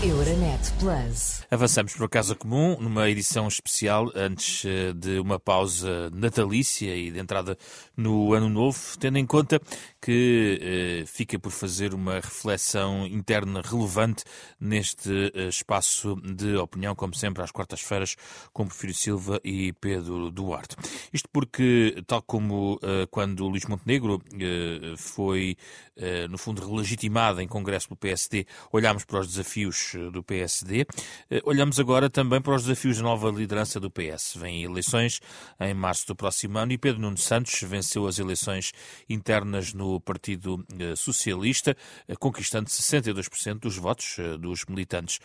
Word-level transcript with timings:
Euronet 0.00 0.60
Plus. 0.78 1.42
Avançamos 1.50 1.92
para 1.94 2.06
a 2.06 2.08
Casa 2.08 2.36
Comum, 2.36 2.76
numa 2.78 3.10
edição 3.10 3.48
especial 3.48 4.12
antes 4.14 4.64
eh, 4.64 4.92
de 4.92 5.18
uma 5.18 5.40
pausa 5.40 6.08
natalícia 6.10 6.94
e 6.94 7.10
de 7.10 7.18
entrada 7.18 7.58
no 7.96 8.32
Ano 8.32 8.48
Novo, 8.48 8.78
tendo 9.00 9.18
em 9.18 9.26
conta 9.26 9.60
que 10.00 11.02
eh, 11.02 11.04
fica 11.04 11.36
por 11.36 11.50
fazer 11.50 11.94
uma 11.94 12.14
reflexão 12.14 13.08
interna 13.08 13.60
relevante 13.60 14.22
neste 14.60 15.32
eh, 15.34 15.48
espaço 15.48 16.14
de 16.22 16.54
opinião, 16.56 16.94
como 16.94 17.12
sempre, 17.12 17.42
às 17.42 17.50
quartas-feiras, 17.50 18.14
com 18.52 18.68
Porfírio 18.68 18.94
Silva 18.94 19.40
e 19.42 19.72
Pedro 19.72 20.30
Duarte. 20.30 20.76
Isto 21.12 21.28
porque, 21.32 22.00
tal 22.06 22.22
como 22.22 22.78
eh, 22.84 23.08
quando 23.10 23.48
Luís 23.48 23.64
Montenegro 23.64 24.22
eh, 24.40 24.94
foi, 24.96 25.56
eh, 25.96 26.28
no 26.28 26.38
fundo, 26.38 26.72
legitimado 26.72 27.40
em 27.40 27.48
Congresso 27.48 27.88
do 27.88 27.96
PSD, 27.96 28.46
olhámos 28.70 29.04
para 29.04 29.18
os 29.18 29.26
desafios 29.26 29.87
do 30.12 30.22
PSD. 30.22 30.86
Eh, 31.30 31.40
olhamos 31.44 31.78
agora 31.78 32.08
também 32.10 32.40
para 32.40 32.54
os 32.54 32.62
desafios 32.62 32.98
da 32.98 33.02
nova 33.02 33.30
liderança 33.30 33.78
do 33.78 33.90
PS. 33.90 34.36
Vêm 34.36 34.62
eleições 34.62 35.20
em 35.60 35.74
março 35.74 36.06
do 36.06 36.16
próximo 36.16 36.58
ano 36.58 36.72
e 36.72 36.78
Pedro 36.78 37.00
Nuno 37.00 37.18
Santos 37.18 37.60
venceu 37.62 38.06
as 38.06 38.18
eleições 38.18 38.72
internas 39.08 39.72
no 39.72 40.00
Partido 40.00 40.64
eh, 40.78 40.96
Socialista, 40.96 41.76
eh, 42.06 42.14
conquistando 42.16 42.68
62% 42.68 43.60
dos 43.60 43.76
votos 43.76 44.16
dos 44.40 44.64
militantes 44.68 45.18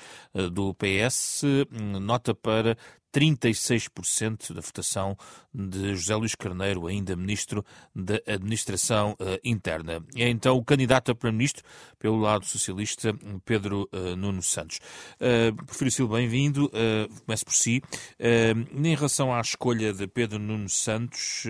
do 0.52 0.73
PS. 0.73 1.44
Nota 2.02 2.34
para 2.34 2.77
36% 3.13 4.53
da 4.53 4.62
votação 4.62 5.16
de 5.53 5.95
José 5.95 6.16
Luís 6.16 6.34
Carneiro, 6.34 6.88
ainda 6.88 7.16
Ministro 7.16 7.63
da 7.95 8.16
Administração 8.27 9.12
uh, 9.12 9.39
Interna. 9.44 10.03
É 10.16 10.27
então 10.27 10.58
o 10.58 10.66
candidato 10.66 11.12
a 11.12 11.16
Primeiro-Ministro, 11.16 11.63
pelo 11.99 12.17
lado 12.17 12.45
socialista, 12.45 13.16
Pedro 13.45 13.88
uh, 13.94 14.16
Nuno 14.16 14.41
Santos. 14.41 14.80
Uh, 15.20 15.55
Prefiro 15.66 15.91
Silva, 15.91 16.17
bem-vindo. 16.17 16.66
Uh, 16.66 17.22
começo 17.25 17.45
por 17.45 17.53
si. 17.53 17.84
Em 18.19 18.95
relação 18.95 19.34
à 19.34 19.39
escolha 19.39 19.94
de 19.94 20.08
Pedro 20.08 20.39
Nuno 20.39 20.69
Santos, 20.69 21.44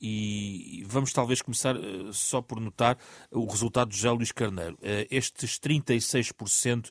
e 0.00 0.84
vamos 0.86 1.12
talvez 1.12 1.42
começar 1.42 1.74
só 2.12 2.40
por 2.40 2.60
notar 2.60 2.98
o 3.30 3.46
resultado 3.46 3.90
de 3.90 3.96
José 3.96 4.10
Luís 4.10 4.32
Carneiro. 4.32 4.78
estes 5.10 5.58
36% 5.58 6.90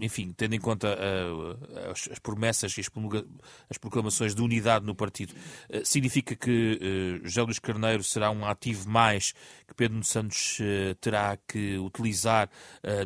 enfim, 0.00 0.32
tendo 0.36 0.54
em 0.54 0.60
conta 0.60 0.88
uh, 0.88 1.90
as, 1.90 2.08
as, 2.10 2.18
promessas 2.18 2.76
e 2.76 2.80
as, 2.80 3.78
proclamações 3.78 4.34
de 4.34 4.42
unidade 4.42 4.84
no 4.84 4.94
partido, 4.94 5.32
uh, 5.32 5.84
significa 5.84 6.34
que 6.34 7.20
uh, 7.22 7.26
José 7.26 7.42
Luís 7.42 7.58
Carneiro 7.58 8.02
será 8.02 8.30
um 8.30 8.44
ativo 8.44 8.88
mais 8.88 9.32
que 9.66 9.74
Pedro 9.74 10.02
Santos 10.04 10.58
terá 11.00 11.36
que 11.48 11.76
utilizar 11.78 12.48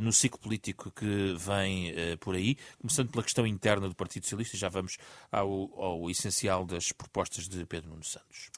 no 0.00 0.12
ciclo 0.12 0.38
político 0.38 0.90
que 0.90 1.34
vem 1.38 1.92
por 2.18 2.34
aí, 2.34 2.56
começando 2.78 3.10
pela 3.10 3.22
questão 3.22 3.46
interna 3.46 3.88
do 3.88 3.94
Partido 3.94 4.24
Socialista, 4.24 4.56
já 4.56 4.68
vamos 4.68 4.98
ao, 5.32 5.48
ao 5.80 6.10
essencial 6.10 6.66
das 6.66 6.92
propostas 6.92 7.48
de 7.48 7.64
Pedro 7.64 7.90
Nuno 7.90 8.04
Santos. 8.04 8.50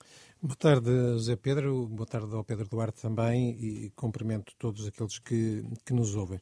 Boa 0.44 0.56
tarde, 0.56 0.90
José 0.90 1.36
Pedro. 1.36 1.86
Boa 1.86 2.04
tarde 2.04 2.34
ao 2.34 2.42
Pedro 2.42 2.68
Duarte 2.68 3.00
também 3.00 3.50
e 3.50 3.90
cumprimento 3.90 4.52
todos 4.58 4.88
aqueles 4.88 5.20
que, 5.20 5.64
que 5.86 5.92
nos 5.92 6.16
ouvem. 6.16 6.40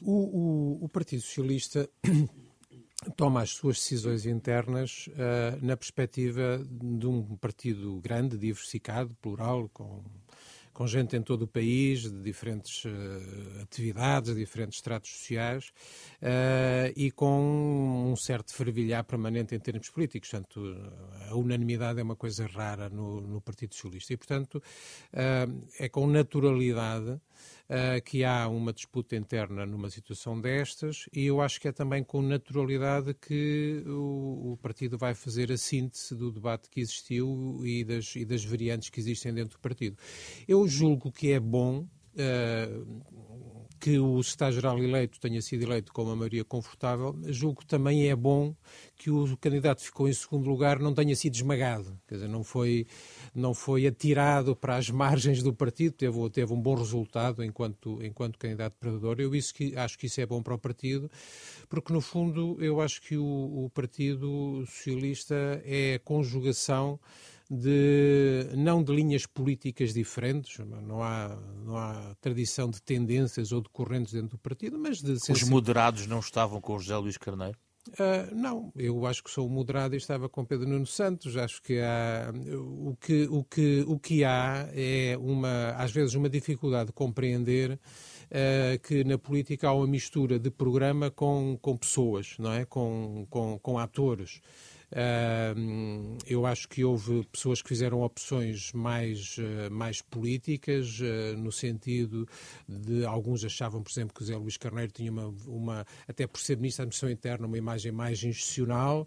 O, 0.00 0.12
o, 0.12 0.84
o 0.86 0.88
Partido 0.88 1.20
Socialista 1.20 1.86
toma 3.16 3.42
as 3.42 3.50
suas 3.50 3.76
decisões 3.76 4.24
internas 4.24 5.08
uh, 5.08 5.62
na 5.62 5.76
perspectiva 5.76 6.66
de 6.70 7.06
um 7.06 7.36
partido 7.36 8.00
grande, 8.00 8.38
diversificado, 8.38 9.14
plural, 9.20 9.68
com 9.74 10.02
com 10.78 10.86
gente 10.86 11.16
em 11.16 11.22
todo 11.22 11.42
o 11.42 11.48
país, 11.48 12.02
de 12.02 12.22
diferentes 12.22 12.84
uh, 12.84 13.62
atividades, 13.62 14.32
de 14.32 14.38
diferentes 14.38 14.76
estratos 14.78 15.10
sociais, 15.10 15.72
uh, 16.22 16.92
e 16.94 17.10
com 17.10 18.12
um 18.12 18.14
certo 18.14 18.54
fervilhar 18.54 19.02
permanente 19.02 19.56
em 19.56 19.58
termos 19.58 19.90
políticos. 19.90 20.30
Portanto, 20.30 20.60
a 21.28 21.34
unanimidade 21.34 21.98
é 21.98 22.02
uma 22.04 22.14
coisa 22.14 22.46
rara 22.46 22.88
no, 22.88 23.20
no 23.20 23.40
Partido 23.40 23.74
Socialista. 23.74 24.12
E, 24.12 24.16
portanto, 24.16 24.62
uh, 25.14 25.66
é 25.80 25.88
com 25.88 26.06
naturalidade 26.06 27.20
uh, 27.68 28.02
que 28.04 28.24
há 28.24 28.48
uma 28.48 28.72
disputa 28.72 29.16
interna 29.16 29.64
numa 29.66 29.90
situação 29.90 30.40
destas 30.40 31.06
e 31.12 31.26
eu 31.26 31.40
acho 31.40 31.60
que 31.60 31.68
é 31.68 31.72
também 31.72 32.02
com 32.02 32.22
naturalidade 32.22 33.14
que 33.14 33.82
o, 33.86 34.52
o 34.52 34.58
partido 34.60 34.96
vai 34.96 35.14
fazer 35.14 35.50
a 35.52 35.56
síntese 35.56 36.14
do 36.14 36.30
debate 36.30 36.68
que 36.70 36.80
existiu 36.80 37.60
e 37.64 37.84
das, 37.84 38.14
e 38.16 38.24
das 38.24 38.44
variantes 38.44 38.90
que 38.90 39.00
existem 39.00 39.32
dentro 39.32 39.58
do 39.58 39.60
partido. 39.60 39.96
Eu 40.46 40.66
julgo 40.66 41.12
que 41.12 41.32
é 41.32 41.40
bom 41.40 41.86
Uh, 42.18 43.57
que 43.78 43.98
o 43.98 44.22
secretário-geral 44.22 44.78
eleito 44.78 45.20
tenha 45.20 45.40
sido 45.40 45.62
eleito 45.62 45.92
com 45.92 46.02
uma 46.02 46.16
maioria 46.16 46.44
confortável, 46.44 47.18
julgo 47.26 47.60
que 47.60 47.66
também 47.66 48.08
é 48.08 48.16
bom 48.16 48.54
que 48.96 49.10
o 49.10 49.36
candidato 49.36 49.78
que 49.78 49.86
ficou 49.86 50.08
em 50.08 50.12
segundo 50.12 50.48
lugar 50.48 50.78
não 50.78 50.92
tenha 50.92 51.14
sido 51.14 51.34
esmagado, 51.34 51.98
quer 52.06 52.16
dizer, 52.16 52.28
não 52.28 52.42
foi, 52.42 52.86
não 53.34 53.54
foi 53.54 53.86
atirado 53.86 54.56
para 54.56 54.76
as 54.76 54.90
margens 54.90 55.42
do 55.42 55.52
partido, 55.52 55.92
teve, 55.92 56.30
teve 56.30 56.52
um 56.52 56.60
bom 56.60 56.74
resultado 56.74 57.44
enquanto, 57.44 58.02
enquanto 58.02 58.38
candidato 58.38 58.76
perdedor. 58.78 59.20
Eu 59.20 59.34
isso 59.34 59.54
que, 59.54 59.76
acho 59.76 59.98
que 59.98 60.06
isso 60.06 60.20
é 60.20 60.26
bom 60.26 60.42
para 60.42 60.54
o 60.54 60.58
partido, 60.58 61.10
porque 61.68 61.92
no 61.92 62.00
fundo 62.00 62.56
eu 62.60 62.80
acho 62.80 63.00
que 63.00 63.16
o, 63.16 63.64
o 63.64 63.70
Partido 63.70 64.64
Socialista 64.66 65.34
é 65.64 65.94
a 65.94 65.98
conjugação 66.00 66.98
de 67.50 68.50
não 68.54 68.82
de 68.82 68.94
linhas 68.94 69.24
políticas 69.24 69.94
diferentes, 69.94 70.58
não 70.58 71.02
há, 71.02 71.38
não 71.64 71.76
há 71.76 72.14
tradição 72.20 72.68
de 72.68 72.82
tendências 72.82 73.52
ou 73.52 73.62
de 73.62 73.68
correntes 73.70 74.12
dentro 74.12 74.30
do 74.30 74.38
partido, 74.38 74.78
mas 74.78 75.00
de... 75.00 75.12
Os 75.12 75.42
moderados 75.44 76.06
não 76.06 76.20
estavam 76.20 76.60
com 76.60 76.78
José 76.78 76.96
Luís 76.96 77.16
Carneiro? 77.16 77.58
Uh, 77.88 78.34
não, 78.34 78.70
eu 78.76 79.06
acho 79.06 79.24
que 79.24 79.30
sou 79.30 79.48
moderado 79.48 79.94
e 79.94 79.98
estava 79.98 80.28
com 80.28 80.44
Pedro 80.44 80.68
Nuno 80.68 80.86
Santos. 80.86 81.38
Acho 81.38 81.62
que 81.62 81.80
há, 81.80 82.30
o 82.54 82.94
que, 83.00 83.26
o 83.30 83.42
que, 83.42 83.84
o 83.88 83.98
que 83.98 84.24
há 84.24 84.68
é 84.74 85.16
uma, 85.18 85.70
às 85.70 85.90
vezes 85.90 86.14
uma 86.14 86.28
dificuldade 86.28 86.88
de 86.88 86.92
compreender 86.92 87.72
uh, 87.72 88.78
que 88.86 89.04
na 89.04 89.16
política 89.16 89.68
há 89.68 89.72
uma 89.72 89.86
mistura 89.86 90.38
de 90.38 90.50
programa 90.50 91.10
com, 91.10 91.58
com 91.62 91.78
pessoas, 91.78 92.36
não 92.38 92.52
é? 92.52 92.66
Com, 92.66 93.26
com, 93.30 93.58
com 93.58 93.78
atores 93.78 94.42
eu 96.26 96.46
acho 96.46 96.68
que 96.68 96.84
houve 96.84 97.24
pessoas 97.30 97.60
que 97.60 97.68
fizeram 97.68 98.00
opções 98.00 98.72
mais, 98.72 99.36
uh, 99.38 99.70
mais 99.70 100.00
políticas, 100.00 100.98
uh, 101.00 101.36
no 101.36 101.52
sentido 101.52 102.26
de 102.66 103.04
alguns 103.04 103.44
achavam, 103.44 103.82
por 103.82 103.90
exemplo, 103.90 104.14
que 104.14 104.22
o 104.22 104.24
Zé 104.24 104.36
Luís 104.36 104.56
Carneiro 104.56 104.90
tinha 104.92 105.10
uma, 105.10 105.34
uma 105.46 105.86
até 106.06 106.26
por 106.26 106.40
ser 106.40 106.56
Ministro 106.56 106.78
da 106.78 106.84
Administração 106.84 107.10
Interna, 107.10 107.46
uma 107.46 107.58
imagem 107.58 107.92
mais 107.92 108.22
institucional. 108.22 109.06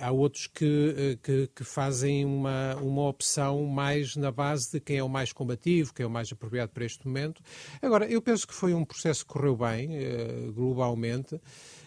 há 0.00 0.10
outros 0.12 0.46
que, 0.46 0.94
eh, 0.96 1.18
que, 1.22 1.50
que, 1.54 1.64
fazem 1.64 2.24
uma, 2.24 2.76
uma 2.76 3.08
opção 3.08 3.64
mais 3.64 4.16
na 4.16 4.30
base 4.30 4.72
de 4.72 4.80
quem 4.80 4.98
é 4.98 5.02
o 5.02 5.08
mais 5.08 5.32
combativo, 5.32 5.92
quem 5.92 6.04
é 6.04 6.06
o 6.06 6.10
mais 6.10 6.30
apropriado 6.32 6.72
para 6.72 6.84
este 6.84 7.06
momento. 7.06 7.42
Agora, 7.82 8.06
eu 8.06 8.22
penso 8.22 8.46
que 8.46 8.54
foi 8.54 8.72
um 8.74 8.84
processo 8.84 9.24
que 9.24 9.32
correu 9.32 9.56
bem, 9.56 9.90
globalmente. 10.54 11.40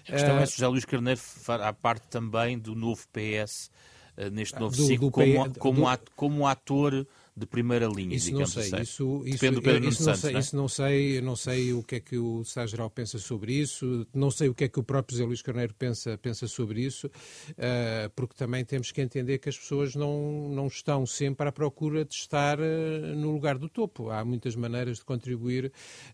A 0.10 0.12
questão 0.12 0.40
é 0.40 0.46
se 0.46 0.54
José 0.54 0.68
Luís 0.68 0.86
Carneiro 0.86 1.20
fará 1.20 1.72
parte 1.72 2.08
também 2.08 2.58
do 2.58 2.76
novo 2.76 3.02
PS 3.14 3.70
eh, 4.18 4.30
neste 4.30 4.60
novo 4.60 4.76
do, 4.76 4.84
ciclo, 4.86 5.08
do 5.08 5.12
como, 5.12 5.54
como, 5.60 5.98
do... 5.98 6.12
como 6.16 6.48
ator 6.48 7.08
de 7.40 7.46
primeira 7.46 7.88
linha, 7.88 8.16
isso 8.16 8.32
não 8.34 8.46
sei. 8.46 8.64
Assim. 8.64 8.82
Isso, 8.82 9.24
isso, 9.26 9.40
Depende 9.40 9.56
do 9.56 9.62
Pedro 9.62 9.90
isso, 9.90 10.06
não 10.06 10.16
sei, 10.16 10.32
não 10.32 10.38
é? 10.38 10.42
isso 10.42 10.56
não 10.56 10.68
sei, 10.68 11.22
não 11.22 11.36
sei 11.36 11.74
o 11.74 11.82
que 11.82 11.96
é 11.96 12.00
que 12.00 12.18
o 12.18 12.42
Estado-Geral 12.42 12.90
pensa 12.90 13.18
sobre 13.18 13.54
isso, 13.54 14.06
não 14.14 14.30
sei 14.30 14.50
o 14.50 14.54
que 14.54 14.66
é 14.66 14.68
que 14.68 14.80
o 14.80 14.84
próprio 14.84 15.16
José 15.16 15.26
Luís 15.26 15.42
Carneiro 15.42 15.74
pensa, 15.74 16.18
pensa 16.18 16.48
sobre 16.48 16.82
isso, 16.82 17.08
uh, 17.08 18.10
porque 18.16 18.36
também 18.36 18.66
temos 18.66 18.92
que 18.92 19.02
entender 19.02 19.38
que 19.38 19.50
as 19.50 19.58
pessoas 19.58 19.96
não, 19.96 20.50
não 20.50 20.68
estão 20.68 21.06
sempre 21.06 21.48
à 21.48 21.52
procura 21.52 22.04
de 22.04 22.14
estar 22.14 22.60
uh, 22.60 23.16
no 23.16 23.32
lugar 23.32 23.58
do 23.58 23.70
topo. 23.70 24.10
Há 24.10 24.26
muitas 24.26 24.56
maneiras 24.56 24.98
de 24.98 25.06
contribuir 25.06 25.72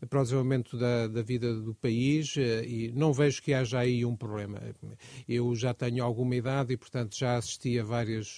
para 0.10 0.20
o 0.20 0.24
desenvolvimento 0.24 0.78
da, 0.78 1.08
da 1.08 1.22
vida 1.24 1.54
do 1.54 1.74
país 1.74 2.36
uh, 2.36 2.64
e 2.64 2.92
não 2.94 3.12
vejo 3.12 3.42
que 3.42 3.54
haja 3.54 3.80
aí 3.80 4.06
um 4.06 4.16
problema. 4.16 4.62
Eu 5.28 5.56
já 5.56 5.74
tenho 5.74 6.04
alguma 6.04 6.36
idade 6.36 6.74
e, 6.74 6.78
portanto, 6.78 7.18
já 7.18 7.38
assisti 7.38 7.80
a 7.80 7.84
várias 7.84 8.38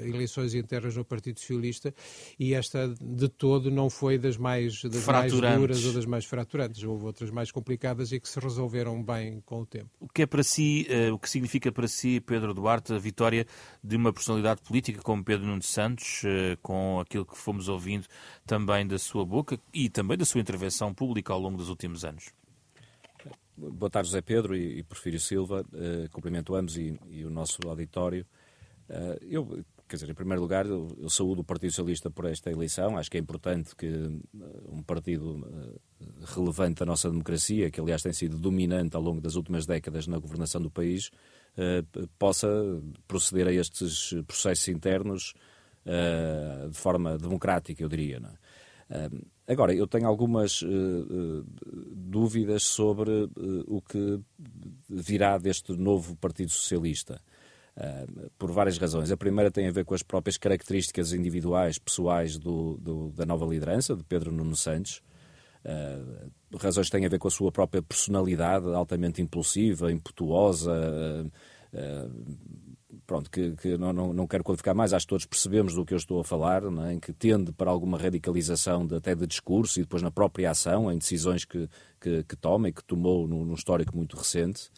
eleições 0.00 0.54
internas 0.54 0.96
no 0.96 1.04
Partido 1.04 1.38
Socialista 1.38 1.94
e 2.38 2.54
esta 2.54 2.88
de 3.00 3.28
todo 3.28 3.70
não 3.70 3.88
foi 3.88 4.18
das 4.18 4.36
mais, 4.36 4.82
das 4.82 5.06
mais 5.06 5.32
duras 5.32 5.84
ou 5.84 5.92
das 5.92 6.06
mais 6.06 6.24
fraturantes. 6.24 6.82
Houve 6.82 7.04
outras 7.04 7.30
mais 7.30 7.50
complicadas 7.50 8.12
e 8.12 8.20
que 8.20 8.28
se 8.28 8.38
resolveram 8.38 9.02
bem 9.02 9.40
com 9.44 9.60
o 9.60 9.66
tempo. 9.66 9.90
O 10.00 10.08
que 10.08 10.22
é 10.22 10.26
para 10.26 10.42
si, 10.42 10.86
uh, 10.90 11.14
o 11.14 11.18
que 11.18 11.28
significa 11.28 11.70
para 11.72 11.88
si, 11.88 12.20
Pedro 12.20 12.54
Duarte, 12.54 12.92
a 12.92 12.98
vitória 12.98 13.46
de 13.82 13.96
uma 13.96 14.12
personalidade 14.12 14.62
política 14.62 15.00
como 15.02 15.24
Pedro 15.24 15.46
Nuno 15.46 15.62
Santos, 15.62 16.22
uh, 16.24 16.56
com 16.62 17.00
aquilo 17.00 17.24
que 17.24 17.36
fomos 17.36 17.68
ouvindo 17.68 18.06
também 18.46 18.86
da 18.86 18.98
sua 18.98 19.24
boca 19.24 19.58
e 19.72 19.88
também 19.88 20.16
da 20.16 20.24
sua 20.24 20.40
intervenção 20.40 20.92
pública 20.92 21.32
ao 21.32 21.40
longo 21.40 21.56
dos 21.56 21.68
últimos 21.68 22.04
anos? 22.04 22.32
Boa 23.56 23.88
tarde, 23.88 24.08
José 24.08 24.20
Pedro 24.20 24.56
e, 24.56 24.80
e 24.80 24.82
Porfírio 24.82 25.20
Silva. 25.20 25.64
Uh, 25.72 26.10
cumprimento 26.10 26.54
ambos 26.54 26.76
e, 26.76 26.98
e 27.08 27.24
o 27.24 27.30
nosso 27.30 27.60
auditório. 27.68 28.26
Uh, 28.88 29.18
eu 29.22 29.64
quer 29.94 30.06
dizer, 30.06 30.10
em 30.10 30.14
primeiro 30.14 30.42
lugar, 30.42 30.66
eu, 30.66 31.08
saúdo 31.08 31.42
o 31.42 31.44
Partido 31.44 31.70
Socialista 31.70 32.10
por 32.10 32.24
esta 32.26 32.50
eleição. 32.50 32.98
Acho 32.98 33.10
que 33.10 33.16
é 33.16 33.20
importante 33.20 33.74
que 33.76 33.86
uh, 33.86 34.20
um 34.68 34.82
partido 34.82 35.36
uh, 35.36 35.80
relevante 36.34 36.80
da 36.80 36.86
nossa 36.86 37.08
democracia, 37.08 37.70
que 37.70 37.80
aliás 37.80 38.02
tem 38.02 38.12
sido 38.12 38.38
dominante 38.38 38.96
ao 38.96 39.02
longo 39.02 39.20
das 39.20 39.36
últimas 39.36 39.66
décadas 39.66 40.06
na 40.06 40.18
governação 40.18 40.60
do 40.60 40.70
país, 40.70 41.10
possa 42.18 42.48
proceder 43.06 43.46
a 43.46 43.52
estes 43.52 44.12
processos 44.26 44.66
internos 44.66 45.34
de 46.68 46.76
forma 46.76 47.16
democrática, 47.16 47.80
eu 47.80 47.88
diria. 47.88 48.20
É? 48.90 49.08
Agora, 49.46 49.72
eu 49.72 49.86
tenho 49.86 50.08
algumas 50.08 50.64
dúvidas 51.92 52.64
sobre 52.64 53.30
o 53.68 53.80
que 53.80 54.20
virá 54.90 55.38
deste 55.38 55.72
novo 55.74 56.16
Partido 56.16 56.50
Socialista, 56.50 57.20
por 58.38 58.52
várias 58.52 58.78
razões. 58.78 59.10
A 59.10 59.16
primeira 59.16 59.50
tem 59.50 59.66
a 59.66 59.72
ver 59.72 59.84
com 59.84 59.94
as 59.94 60.02
próprias 60.02 60.36
características 60.36 61.12
individuais, 61.12 61.78
pessoais 61.78 62.38
do, 62.38 62.78
do, 62.78 63.10
da 63.10 63.26
nova 63.26 63.44
liderança, 63.46 63.96
de 63.96 64.04
Pedro 64.04 64.30
Nuno 64.30 64.56
Santos. 64.56 65.02
razões 66.60 66.88
têm 66.88 67.04
a 67.04 67.08
ver 67.08 67.18
com 67.18 67.28
a 67.28 67.30
sua 67.30 67.50
própria 67.50 67.82
personalidade, 67.82 68.72
altamente 68.72 69.20
impulsiva, 69.20 69.90
impetuosa 69.90 70.72
pronto, 73.06 73.30
que, 73.30 73.52
que 73.56 73.76
não, 73.76 73.92
não, 73.92 74.12
não, 74.12 74.26
quero 74.26 74.44
qualificar 74.44 74.74
mais, 74.74 74.92
acho 74.92 75.06
que 75.06 75.10
todos 75.10 75.26
percebemos 75.26 75.74
do 75.74 75.84
que 75.84 75.94
eu 75.94 75.98
estou 75.98 76.20
a 76.20 76.24
falar, 76.24 76.62
é? 76.86 76.92
em 76.92 77.00
que 77.00 77.12
tende 77.12 77.52
para 77.52 77.70
alguma 77.70 77.98
radicalização 77.98 78.86
de, 78.86 78.96
até 78.96 79.14
de 79.14 79.26
discurso 79.26 79.78
e 79.78 79.82
depois 79.82 80.02
na 80.02 80.10
própria 80.10 80.50
ação, 80.50 80.90
em 80.90 80.98
decisões 80.98 81.44
que, 81.44 81.68
que, 82.00 82.24
que 82.24 82.36
toma 82.36 82.68
e 82.68 82.72
que 82.72 82.84
tomou 82.84 83.26
num, 83.26 83.44
num 83.44 83.54
histórico 83.54 83.96
muito 83.96 84.16
recente. 84.16 84.70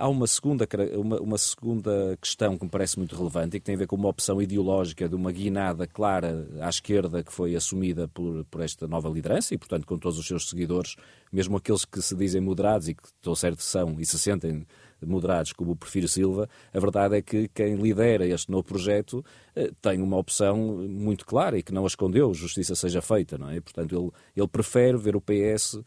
Há 0.00 0.08
uma 0.08 0.26
segunda, 0.26 0.66
uma, 0.96 1.20
uma, 1.20 1.36
segunda 1.36 2.16
questão 2.18 2.56
que 2.56 2.64
me 2.64 2.70
parece 2.70 2.98
muito 2.98 3.14
relevante 3.14 3.58
e 3.58 3.60
que 3.60 3.66
tem 3.66 3.74
a 3.74 3.78
ver 3.78 3.86
com 3.86 3.96
uma 3.96 4.08
opção 4.08 4.40
ideológica 4.40 5.06
de 5.06 5.14
uma 5.14 5.30
guinada 5.30 5.86
clara 5.86 6.48
à 6.58 6.70
esquerda 6.70 7.22
que 7.22 7.30
foi 7.30 7.54
assumida 7.54 8.08
por, 8.08 8.46
por 8.46 8.62
esta 8.62 8.88
nova 8.88 9.10
liderança 9.10 9.52
e, 9.52 9.58
portanto, 9.58 9.86
com 9.86 9.98
todos 9.98 10.18
os 10.18 10.26
seus 10.26 10.48
seguidores, 10.48 10.96
mesmo 11.30 11.58
aqueles 11.58 11.84
que 11.84 12.00
se 12.00 12.16
dizem 12.16 12.40
moderados 12.40 12.88
e 12.88 12.94
que, 12.94 13.02
estou 13.04 13.36
certo, 13.36 13.62
são 13.62 14.00
e 14.00 14.06
se 14.06 14.18
sentem 14.18 14.66
moderados 15.06 15.52
como 15.52 15.72
o 15.72 15.76
Prefiro 15.76 16.08
Silva, 16.08 16.48
a 16.72 16.80
verdade 16.80 17.16
é 17.16 17.22
que 17.22 17.48
quem 17.48 17.76
lidera 17.76 18.26
este 18.26 18.50
novo 18.50 18.64
projeto 18.64 19.24
eh, 19.54 19.70
tem 19.80 20.00
uma 20.02 20.16
opção 20.16 20.56
muito 20.56 21.24
clara 21.24 21.58
e 21.58 21.62
que 21.62 21.72
não 21.72 21.84
a 21.84 21.86
escondeu, 21.86 22.32
justiça 22.34 22.74
seja 22.74 23.00
feita, 23.00 23.38
não 23.38 23.50
é? 23.50 23.60
Portanto, 23.60 23.94
ele, 23.96 24.10
ele 24.36 24.48
prefere 24.48 24.96
ver 24.96 25.16
o 25.16 25.20
PS 25.20 25.80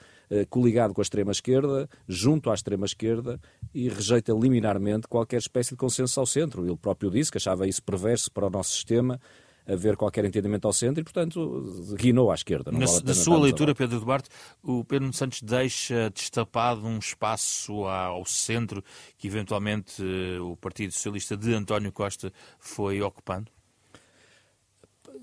coligado 0.49 0.93
com 0.93 1.01
a 1.01 1.03
extrema-esquerda, 1.03 1.89
junto 2.07 2.49
à 2.49 2.53
extrema-esquerda 2.53 3.39
e 3.73 3.89
rejeita 3.89 4.33
liminarmente 4.33 5.07
qualquer 5.07 5.37
espécie 5.37 5.71
de 5.71 5.77
consenso 5.77 6.19
ao 6.19 6.25
centro. 6.25 6.65
Ele 6.65 6.77
próprio 6.77 7.09
disse 7.09 7.31
que 7.31 7.37
achava 7.37 7.67
isso 7.67 7.81
perverso 7.83 8.31
para 8.31 8.47
o 8.47 8.49
nosso 8.49 8.71
sistema, 8.71 9.19
haver 9.65 9.95
qualquer 9.95 10.25
entendimento 10.25 10.65
ao 10.65 10.73
centro 10.73 11.01
e, 11.01 11.03
portanto, 11.03 11.95
guinou 11.97 12.31
à 12.31 12.35
esquerda. 12.35 12.71
Na, 12.71 12.85
vale 12.85 13.01
da 13.01 13.13
sua 13.13 13.39
leitura, 13.39 13.73
Pedro 13.73 13.99
Duarte, 13.99 14.29
o 14.61 14.83
Pedro 14.83 15.11
Santos 15.13 15.41
deixa 15.41 16.09
destapado 16.09 16.85
um 16.85 16.99
espaço 16.99 17.85
ao 17.85 18.25
centro 18.25 18.83
que, 19.17 19.27
eventualmente, 19.27 20.01
eh, 20.01 20.39
o 20.39 20.55
Partido 20.57 20.91
Socialista 20.91 21.37
de 21.37 21.53
António 21.53 21.91
Costa 21.91 22.31
foi 22.59 23.01
ocupando? 23.01 23.49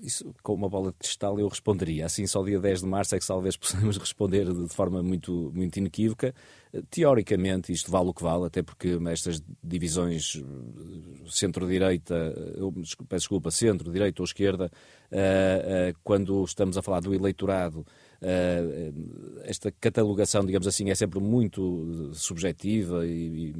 Isso, 0.01 0.33
com 0.41 0.53
uma 0.53 0.69
bola 0.69 0.91
de 0.91 0.97
cristal 0.97 1.39
eu 1.39 1.47
responderia. 1.47 2.05
Assim, 2.05 2.25
só 2.27 2.43
dia 2.43 2.59
10 2.59 2.81
de 2.81 2.85
março 2.87 3.15
é 3.15 3.19
que 3.19 3.27
talvez 3.27 3.55
possamos 3.55 3.97
responder 3.97 4.51
de 4.51 4.67
forma 4.69 5.01
muito, 5.01 5.51
muito 5.53 5.77
inequívoca. 5.77 6.33
Teoricamente, 6.89 7.73
isto 7.73 7.91
vale 7.91 8.09
o 8.09 8.13
que 8.13 8.23
vale, 8.23 8.45
até 8.45 8.63
porque 8.63 8.97
estas 9.09 9.43
divisões 9.61 10.37
eh, 10.37 11.29
centro-direita, 11.29 12.33
peço 13.09 13.23
desculpa, 13.23 13.51
centro-direita 13.51 14.21
ou 14.21 14.25
esquerda, 14.25 14.71
eh, 15.11 15.89
eh, 15.91 15.93
quando 16.01 16.41
estamos 16.45 16.77
a 16.77 16.81
falar 16.81 17.01
do 17.01 17.13
eleitorado, 17.13 17.85
esta 19.45 19.71
catalogação, 19.71 20.45
digamos 20.45 20.67
assim, 20.67 20.91
é 20.91 20.95
sempre 20.95 21.19
muito 21.19 22.11
subjetiva 22.13 23.03
e, 23.03 23.55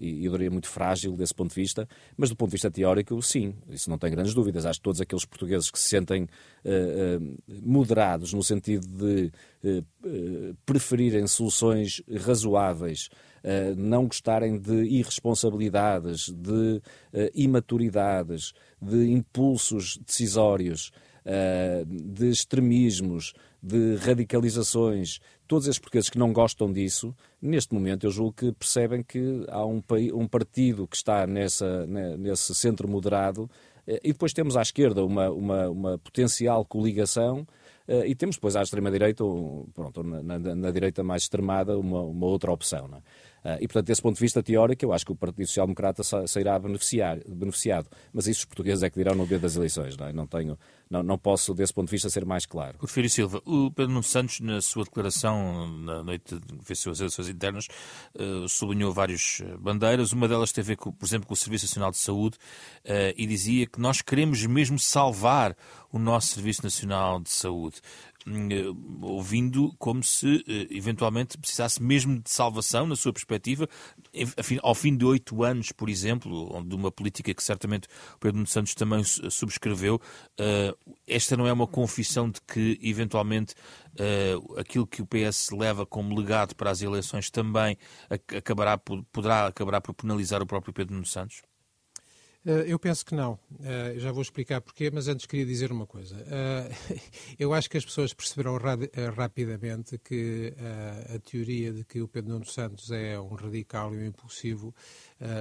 eu 0.00 0.32
diria 0.32 0.50
muito 0.50 0.68
frágil 0.68 1.14
desse 1.14 1.34
ponto 1.34 1.50
de 1.50 1.60
vista, 1.60 1.86
mas 2.16 2.30
do 2.30 2.36
ponto 2.36 2.48
de 2.48 2.54
vista 2.54 2.70
teórico, 2.70 3.20
sim, 3.20 3.54
isso 3.68 3.90
não 3.90 3.98
tem 3.98 4.10
grandes 4.10 4.32
dúvidas. 4.32 4.64
Acho 4.64 4.78
que 4.78 4.84
todos 4.84 5.02
aqueles 5.02 5.26
portugueses 5.26 5.70
que 5.70 5.78
se 5.78 5.88
sentem 5.88 6.26
moderados 7.62 8.32
no 8.32 8.42
sentido 8.42 8.86
de 8.86 9.30
preferirem 10.64 11.26
soluções 11.26 12.02
razoáveis, 12.24 12.55
não 13.76 14.06
gostarem 14.06 14.58
de 14.58 14.84
irresponsabilidades, 14.84 16.28
de 16.30 16.82
imaturidades, 17.32 18.52
de 18.82 19.10
impulsos 19.10 19.98
decisórios, 20.04 20.90
de 21.86 22.28
extremismos, 22.28 23.34
de 23.62 23.96
radicalizações, 23.96 25.18
todos 25.46 25.66
esses 25.66 25.78
portugueses 25.78 26.10
que 26.10 26.18
não 26.18 26.32
gostam 26.32 26.72
disso, 26.72 27.14
neste 27.40 27.74
momento 27.74 28.06
eu 28.06 28.10
julgo 28.10 28.32
que 28.32 28.52
percebem 28.52 29.02
que 29.02 29.44
há 29.48 29.64
um, 29.64 29.82
um 30.14 30.28
partido 30.28 30.86
que 30.86 30.96
está 30.96 31.26
nessa, 31.26 31.86
nesse 31.86 32.54
centro 32.54 32.88
moderado 32.88 33.50
eh, 33.86 34.00
e 34.04 34.12
depois 34.12 34.32
temos 34.32 34.56
à 34.56 34.62
esquerda 34.62 35.04
uma, 35.04 35.30
uma, 35.30 35.68
uma 35.68 35.98
potencial 35.98 36.64
coligação 36.64 37.40
eh, 37.40 37.46
e 37.88 38.14
temos 38.14 38.36
depois 38.36 38.56
à 38.56 38.62
extrema-direita, 38.62 39.22
pronto, 39.72 40.02
na, 40.02 40.22
na, 40.22 40.54
na, 40.54 40.70
direita 40.70 41.04
mais 41.04 41.22
extremada, 41.22 41.78
uma, 41.78 42.02
uma 42.02 42.26
outra 42.26 42.50
opção. 42.50 42.88
Não 42.88 42.98
é? 42.98 43.02
Ah, 43.46 43.58
e, 43.60 43.68
portanto, 43.68 43.86
desse 43.86 44.02
ponto 44.02 44.16
de 44.16 44.20
vista 44.20 44.42
teórico, 44.42 44.84
eu 44.84 44.92
acho 44.92 45.06
que 45.06 45.12
o 45.12 45.14
Partido 45.14 45.46
Social 45.46 45.68
Democrata 45.68 46.02
sairá 46.26 46.58
beneficiar, 46.58 47.20
beneficiado. 47.28 47.88
Mas 48.12 48.26
isso 48.26 48.40
os 48.40 48.44
portugueses 48.44 48.82
é 48.82 48.90
que 48.90 48.98
dirão 48.98 49.14
no 49.14 49.24
dia 49.24 49.38
das 49.38 49.54
eleições. 49.54 49.96
Não, 49.96 50.08
é? 50.08 50.12
não, 50.12 50.26
tenho, 50.26 50.58
não, 50.90 51.00
não 51.00 51.16
posso, 51.16 51.54
desse 51.54 51.72
ponto 51.72 51.86
de 51.86 51.92
vista, 51.92 52.10
ser 52.10 52.24
mais 52.24 52.44
claro. 52.44 52.76
Porfírio 52.78 53.08
Silva, 53.08 53.40
o 53.46 53.70
Pedro 53.70 53.92
Nuno 53.92 54.02
Santos, 54.02 54.40
na 54.40 54.60
sua 54.60 54.82
declaração 54.82 55.68
na 55.78 56.02
noite 56.02 56.34
de 56.34 56.58
venceu 56.60 56.90
as 56.90 56.98
eleições 56.98 57.28
internas, 57.28 57.68
uh, 58.16 58.48
sublinhou 58.48 58.92
várias 58.92 59.40
eh, 59.40 59.56
bandeiras. 59.56 60.12
Uma 60.12 60.26
delas 60.26 60.50
teve 60.50 60.66
a 60.66 60.68
ver, 60.70 60.76
com, 60.78 60.90
por 60.90 61.06
exemplo, 61.06 61.28
com 61.28 61.34
o 61.34 61.36
Serviço 61.36 61.66
Nacional 61.66 61.92
de 61.92 61.98
Saúde 61.98 62.38
e 63.16 63.26
dizia 63.26 63.66
que 63.66 63.80
nós 63.80 64.02
queremos 64.02 64.44
mesmo 64.46 64.78
salvar 64.78 65.56
o 65.92 65.98
nosso 65.98 66.34
Serviço 66.34 66.64
Nacional 66.64 67.20
de 67.20 67.30
Saúde. 67.30 67.80
Eh, 68.28 68.64
ouvindo 69.02 69.72
como 69.78 70.02
se 70.02 70.44
eh, 70.48 70.66
eventualmente 70.70 71.38
precisasse 71.38 71.80
mesmo 71.80 72.20
de 72.20 72.28
salvação, 72.28 72.84
na 72.84 72.96
sua 72.96 73.12
perspectiva, 73.12 73.68
ao 74.62 74.74
fim 74.74 74.96
de 74.96 75.04
oito 75.04 75.44
anos, 75.44 75.70
por 75.70 75.88
exemplo, 75.88 76.60
de 76.64 76.74
uma 76.74 76.90
política 76.90 77.32
que 77.32 77.42
certamente 77.42 77.86
o 78.16 78.18
Pedro 78.18 78.38
Nuno 78.38 78.48
Santos 78.48 78.74
também 78.74 79.04
subscreveu, 79.04 80.00
eh, 80.38 80.74
esta 81.06 81.36
não 81.36 81.46
é 81.46 81.52
uma 81.52 81.68
confissão 81.68 82.28
de 82.28 82.40
que 82.40 82.78
eventualmente 82.82 83.54
aquilo 84.58 84.86
que 84.86 85.00
o 85.00 85.06
PS 85.06 85.50
leva 85.52 85.86
como 85.86 86.14
legado 86.14 86.54
para 86.54 86.70
as 86.70 86.82
eleições 86.82 87.30
também 87.30 87.78
acabará, 88.10 88.76
poderá 88.76 89.46
acabar 89.46 89.80
por 89.80 89.94
penalizar 89.94 90.42
o 90.42 90.46
próprio 90.46 90.74
Pedro 90.74 90.94
Nuno 90.94 91.06
Santos? 91.06 91.40
Uh, 92.46 92.62
eu 92.64 92.78
penso 92.78 93.04
que 93.04 93.12
não. 93.12 93.32
Uh, 93.32 93.98
já 93.98 94.12
vou 94.12 94.22
explicar 94.22 94.60
porquê, 94.60 94.88
mas 94.88 95.08
antes 95.08 95.26
queria 95.26 95.44
dizer 95.44 95.72
uma 95.72 95.84
coisa. 95.84 96.14
Uh, 96.14 97.00
eu 97.40 97.52
acho 97.52 97.68
que 97.68 97.76
as 97.76 97.84
pessoas 97.84 98.14
perceberam 98.14 98.56
ra 98.56 98.76
rapidamente 99.16 99.98
que 99.98 100.54
a 101.12 101.18
teoria 101.18 101.72
de 101.72 101.82
que 101.82 102.00
o 102.00 102.06
Pedro 102.06 102.34
Nuno 102.34 102.44
Santos 102.44 102.92
é 102.92 103.18
um 103.18 103.34
radical 103.34 103.92
e 103.94 103.98
um 103.98 104.06
impulsivo 104.06 104.72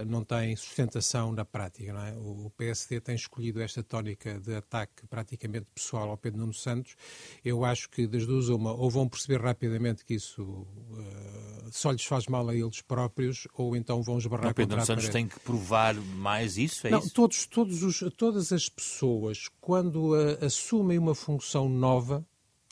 não 0.07 0.24
tem 0.24 0.55
sustentação 0.55 1.31
na 1.31 1.45
prática. 1.45 1.91
É? 1.91 2.17
O 2.17 2.50
PSD 2.57 3.01
tem 3.01 3.15
escolhido 3.15 3.62
esta 3.62 3.83
tónica 3.83 4.39
de 4.39 4.55
ataque 4.55 5.05
praticamente 5.07 5.69
pessoal 5.71 6.09
ao 6.09 6.17
Pedro 6.17 6.39
Nuno 6.39 6.53
Santos. 6.53 6.95
Eu 7.43 7.65
acho 7.65 7.89
que 7.89 8.07
das 8.07 8.25
duas 8.25 8.47
uma, 8.47 8.74
ou 8.74 8.89
vão 8.89 9.07
perceber 9.07 9.41
rapidamente 9.41 10.05
que 10.05 10.15
isso 10.15 10.65
só 11.72 11.91
lhes 11.91 12.05
faz 12.05 12.27
mal 12.27 12.48
a 12.50 12.55
eles 12.55 12.81
próprios, 12.81 13.48
ou 13.53 13.75
então 13.75 14.01
vão 14.01 14.17
esbarrar 14.17 14.48
não, 14.48 14.53
Pedro 14.53 14.75
Nuno 14.75 14.86
Santos 14.86 15.10
tem 15.10 15.27
que 15.27 15.39
provar 15.39 15.95
mais 15.95 16.57
isso? 16.57 16.88
É 16.88 16.89
não, 16.89 17.01
todos, 17.10 17.45
todos 17.45 17.84
os, 17.84 18.03
todas 18.17 18.51
as 18.51 18.69
pessoas, 18.69 19.50
quando 19.60 20.13
uh, 20.13 20.45
assumem 20.45 20.98
uma 20.98 21.15
função 21.15 21.67
nova, 21.69 22.25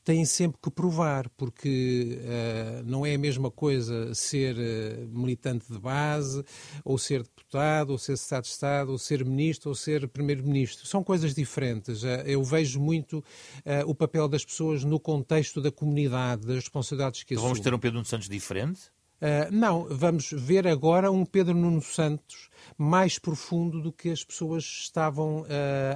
têm 0.03 0.25
sempre 0.25 0.59
que 0.61 0.69
provar, 0.69 1.29
porque 1.37 2.19
uh, 2.19 2.83
não 2.85 3.05
é 3.05 3.15
a 3.15 3.17
mesma 3.17 3.49
coisa 3.49 4.13
ser 4.13 4.55
uh, 4.55 5.07
militante 5.17 5.71
de 5.71 5.79
base, 5.79 6.43
ou 6.83 6.97
ser 6.97 7.23
deputado, 7.23 7.91
ou 7.91 7.97
ser 7.97 8.13
Estado 8.13 8.43
de 8.43 8.49
Estado, 8.49 8.91
ou 8.91 8.97
ser 8.97 9.23
ministro, 9.23 9.69
ou 9.69 9.75
ser 9.75 10.07
primeiro-ministro. 10.07 10.85
São 10.85 11.03
coisas 11.03 11.33
diferentes. 11.33 12.03
Uh, 12.03 12.07
eu 12.25 12.43
vejo 12.43 12.79
muito 12.79 13.23
o 13.85 13.95
papel 13.95 14.27
das 14.27 14.43
pessoas 14.43 14.83
no 14.83 14.99
contexto 14.99 15.61
da 15.61 15.71
comunidade, 15.71 16.45
das 16.45 16.55
responsabilidades 16.55 17.23
que 17.23 17.33
então 17.33 17.43
Vamos 17.43 17.59
ter 17.59 17.73
um 17.73 17.79
Pedro 17.79 18.03
Santos 18.05 18.27
diferente? 18.27 18.81
Uh, 19.23 19.49
não, 19.51 19.87
vamos 19.89 20.31
ver 20.33 20.67
agora 20.67 21.09
um 21.09 21.25
Pedro 21.25 21.55
Nuno 21.55 21.81
Santos 21.81 22.49
mais 22.77 23.17
profundo 23.17 23.81
do 23.81 23.89
que 23.89 24.09
as 24.09 24.21
pessoas 24.21 24.65
estavam 24.65 25.43
uh, 25.43 25.45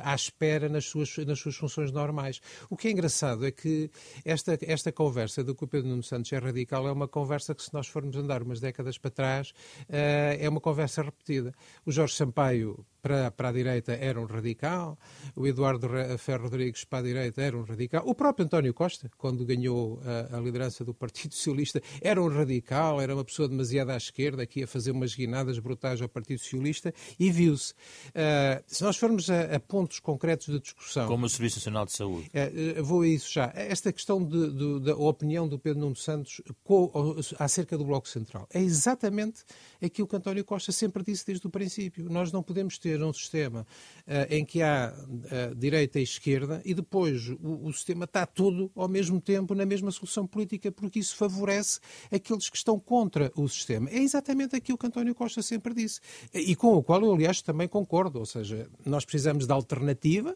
à 0.02 0.16
espera 0.16 0.70
nas 0.70 0.86
suas, 0.86 1.18
nas 1.18 1.38
suas 1.38 1.58
funções 1.58 1.92
normais. 1.92 2.40
O 2.70 2.78
que 2.78 2.88
é 2.88 2.92
engraçado 2.92 3.46
é 3.46 3.52
que 3.52 3.92
esta, 4.24 4.58
esta 4.62 4.94
conversa 4.94 5.44
do 5.44 5.54
que 5.54 5.66
o 5.66 5.68
Pedro 5.68 5.90
Nuno 5.90 6.04
Santos 6.04 6.32
é 6.32 6.38
radical 6.38 6.88
é 6.88 6.92
uma 6.92 7.08
conversa 7.08 7.54
que, 7.54 7.64
se 7.64 7.74
nós 7.74 7.88
formos 7.88 8.16
andar 8.16 8.42
umas 8.42 8.62
décadas 8.62 8.98
para 8.98 9.12
trás, 9.12 9.50
uh, 9.50 10.34
é 10.40 10.48
uma 10.48 10.62
conversa 10.62 11.02
repetida. 11.02 11.54
O 11.86 11.92
Jorge 11.92 12.16
Sampaio 12.16 12.86
para, 13.02 13.32
para 13.32 13.50
a 13.50 13.52
direita 13.52 13.94
era 13.94 14.20
um 14.20 14.26
radical, 14.26 14.98
o 15.36 15.48
Eduardo 15.48 15.88
Ferro 16.18 16.44
Rodrigues 16.44 16.84
para 16.84 17.00
a 17.00 17.02
direita 17.02 17.42
era 17.42 17.58
um 17.58 17.64
radical, 17.64 18.04
o 18.06 18.16
próprio 18.16 18.46
António 18.46 18.74
Costa, 18.74 19.10
quando 19.18 19.46
ganhou 19.46 20.02
a, 20.04 20.38
a 20.38 20.40
liderança 20.40 20.84
do 20.84 20.94
Partido 20.94 21.34
Socialista, 21.36 21.82
era 22.02 22.22
um 22.22 22.28
radical, 22.28 23.02
era 23.02 23.14
uma 23.14 23.24
pessoa 23.24 23.48
demasiado 23.48 23.90
à 23.90 23.98
esquerda 23.98 24.46
que 24.46 24.62
ia 24.62 24.68
fazer 24.68 24.92
umas 24.92 25.16
guinadas 25.16 25.60
brutais 25.60 26.02
ao 26.02 26.10
Partido 26.10 26.40
Socialista 26.40 26.94
e 27.20 27.32
viu-se. 27.32 27.74
Uh, 28.10 28.64
se 28.66 28.84
nós 28.84 28.98
formos 28.98 29.30
a, 29.30 29.56
a, 29.56 29.60
pontos 29.60 30.00
concretos 30.00 30.48
de 30.48 30.60
discussão. 30.60 31.08
Como 31.08 31.26
o 31.26 31.30
Serviço 31.30 31.58
Nacional 31.58 31.86
de 31.86 31.94
Saúde. 31.94 32.32
Uh, 32.34 32.84
vou 32.84 33.02
a 33.02 33.08
isso 33.08 33.32
já. 33.32 33.52
Esta 33.56 33.92
questão 33.92 34.24
de, 34.24 34.52
de, 34.52 34.80
da 34.82 34.96
opinião 34.96 35.48
do 35.48 35.60
Pedro 35.60 35.82
Nuno 35.82 35.96
Santos 35.96 36.42
com, 36.64 36.92
acerca 37.40 37.78
do 37.78 37.86
Bloco 37.86 38.08
Central 38.08 38.48
é 38.54 38.62
exatamente 38.62 39.44
aquilo 39.82 40.08
que 40.08 40.16
António 40.16 40.44
Costa 40.44 40.72
sempre 40.72 41.04
disse 41.04 41.26
desde 41.26 41.46
o 41.46 41.50
princípio. 41.50 42.10
Nós 42.10 42.32
não 42.32 42.42
podemos 42.42 42.78
ter 42.78 42.87
um 42.96 43.14
sistema 43.14 43.66
uh, 44.08 44.34
em 44.34 44.46
que 44.46 44.62
há 44.62 44.94
uh, 44.94 45.56
direita 45.56 46.00
e 46.00 46.04
esquerda 46.04 46.62
e 46.64 46.74
depois 46.74 47.30
o, 47.30 47.68
o, 47.68 47.74
sistema 47.74 48.06
está 48.06 48.26
todo 48.26 48.72
ao 48.76 48.88
mesmo 48.88 49.20
tempo 49.20 49.54
na 49.54 49.66
mesma 49.66 49.92
solução 49.92 50.26
política, 50.26 50.72
porque 50.72 51.00
isso 51.00 51.16
favorece 51.16 51.80
aqueles 52.12 52.50
que 52.50 52.58
estão 52.58 52.80
contra 52.80 53.32
o 53.36 53.48
sistema. 53.48 53.90
É 53.90 53.98
exatamente 53.98 54.56
aquilo 54.56 54.78
que 54.78 54.88
António 54.88 55.16
Costa 55.16 55.42
sempre 55.42 55.74
disse 55.74 56.00
e 56.34 56.56
com 56.56 56.76
o 56.76 56.84
qual 56.84 57.02
eu, 57.02 57.14
aliás, 57.14 57.42
também 57.42 57.68
concordo. 57.68 58.20
Ou 58.20 58.26
seja, 58.26 58.70
nós 58.86 59.06
precisamos 59.06 59.46
de 59.46 59.52
alternativa 59.52 60.36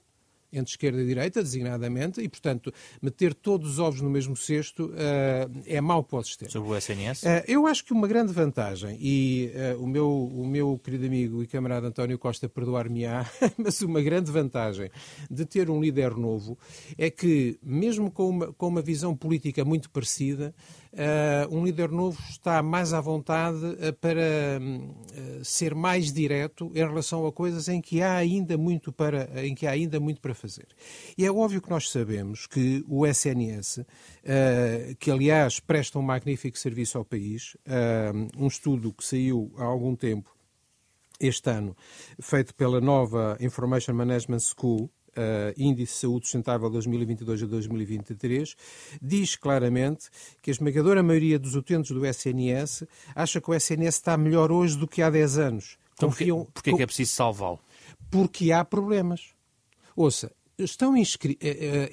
entre 0.51 0.72
esquerda 0.72 1.01
e 1.01 1.05
direita, 1.05 1.41
designadamente, 1.41 2.22
e, 2.22 2.27
portanto, 2.27 2.74
meter 3.01 3.34
todos 3.34 3.72
os 3.72 3.79
ovos 3.79 4.01
no 4.01 4.10
mesmo 4.10 4.36
cesto 4.36 4.88
uh, 4.88 5.62
é 5.65 5.79
mau 5.79 6.03
para 6.03 6.20
o 6.20 6.24
sistema. 6.24 6.51
Sobre 6.51 6.72
o 6.72 6.75
SNS? 6.75 7.24
Uh, 7.24 7.27
eh, 7.27 7.46
eu 7.48 7.65
acho 7.65 7.86
que 7.86 7.93
uma 7.93 8.08
grande 8.08 8.34
vantagem, 8.34 8.98
e 9.00 9.51
uh, 9.75 9.84
o, 9.84 9.88
meu, 9.88 10.10
o 10.10 10.46
meu 10.46 10.79
querido 10.84 11.05
amigo 11.05 11.41
e 11.41 11.48
camarada 11.48 11.88
António 11.88 12.17
Costa 12.20 12.50
perdoar-me-á, 12.50 13.29
mas 13.58 13.81
uma 13.81 14.01
grande 14.01 14.31
vantagem 14.31 14.89
de 15.29 15.46
ter 15.46 15.70
um 15.70 15.81
líder 15.81 16.15
novo 16.15 16.58
é 16.98 17.10
que, 17.10 17.58
mesmo 17.63 18.12
com 18.12 18.29
uma, 18.29 18.53
com 18.53 18.67
uma 18.67 18.81
visão 18.81 19.15
política 19.15 19.63
muito 19.63 19.89
parecida, 19.89 20.53
uh, 20.93 21.55
um 21.55 21.65
líder 21.65 21.89
novo 21.89 22.21
está 22.29 22.62
mais 22.62 22.93
à 22.93 23.01
vontade 23.01 23.57
uh, 23.57 23.93
para 24.00 24.60
uh, 24.60 25.45
ser 25.45 25.74
mais 25.74 26.12
direto 26.12 26.71
em 26.74 26.79
relação 26.79 27.25
a 27.25 27.31
coisas 27.31 27.67
em 27.67 27.81
que 27.81 28.01
há 28.01 28.15
ainda 28.15 28.57
muito 28.57 28.91
para 28.91 29.29
em 29.45 29.55
que 29.55 29.65
há 29.65 29.71
ainda 29.71 30.00
muito 30.00 30.21
para 30.21 30.33
fazer. 30.33 30.67
E 31.17 31.25
é 31.25 31.31
óbvio 31.31 31.62
que 31.62 31.69
nós 31.69 31.89
sabemos 31.89 32.48
que 32.48 32.83
o 32.88 33.05
SNS, 33.05 33.86
que 35.00 35.12
aliás 35.12 35.60
presta 35.60 36.00
um 36.00 36.01
magnífico 36.01 36.57
serviço 36.57 36.98
ao 36.98 37.05
país, 37.05 37.55
um 38.38 38.48
estudo 38.48 38.93
que 38.93 39.03
saiu 39.03 39.51
há 39.57 39.63
algum 39.63 39.95
tempo 39.95 40.33
este 41.19 41.50
ano, 41.50 41.75
feito 42.19 42.53
pela 42.55 42.81
nova 42.81 43.38
Information 43.39 43.93
Management 43.93 44.39
School, 44.39 44.89
uh, 45.18 45.53
Índice 45.58 45.94
de 45.94 46.00
Saúde 46.00 46.25
Sustentável 46.25 46.70
2022 46.70 47.44
a 47.44 47.46
2023, 47.46 48.56
diz 49.01 49.36
claramente 49.36 50.10
que 50.41 50.50
a 50.50 50.53
esmagadora 50.53 51.03
maioria 51.03 51.38
dos 51.38 51.56
utentes 51.56 51.91
do 51.91 52.06
SNS 52.06 52.86
acha 53.15 53.41
que 53.41 53.50
o 53.50 53.53
SNS 53.53 53.96
está 53.96 54.18
melhor 54.18 54.51
hoje 54.51 54.77
do 54.77 54.88
que 54.88 55.01
há 55.01 55.10
10 55.10 55.38
anos. 55.38 55.77
Então, 55.94 56.10
Confiam... 56.10 56.39
porquê, 56.39 56.51
porquê 56.53 56.70
é 56.72 56.77
que 56.77 56.84
é 56.84 56.86
preciso 56.86 57.12
salvá-lo? 57.12 57.60
Porque 58.10 58.51
há 58.51 58.65
problemas. 58.65 59.30
Ouça, 59.96 60.32
estão. 60.58 60.96
Eh, 60.98 61.06
eh, 61.41 61.89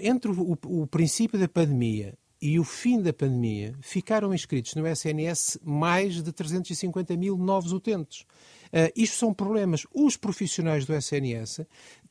entre 0.00 0.30
o, 0.30 0.58
o 0.64 0.86
princípio 0.86 1.38
da 1.38 1.48
pandemia 1.48 2.14
e 2.40 2.58
o 2.58 2.64
fim 2.64 3.02
da 3.02 3.12
pandemia, 3.12 3.74
ficaram 3.80 4.32
inscritos 4.32 4.74
no 4.74 4.86
SNS 4.86 5.58
mais 5.64 6.22
de 6.22 6.32
350 6.32 7.16
mil 7.16 7.36
novos 7.36 7.72
utentes. 7.72 8.20
Uh, 8.68 8.92
isto 8.94 9.16
são 9.16 9.34
problemas. 9.34 9.86
Os 9.92 10.16
profissionais 10.16 10.84
do 10.84 10.94
SNS 10.94 11.66